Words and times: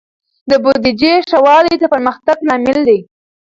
د 0.49 0.51
بودیجې 0.63 1.13
ښه 1.27 1.37
والی 1.45 1.75
د 1.79 1.83
پرمختګ 1.93 2.37
لامل 2.47 2.77
دی. 2.87 2.99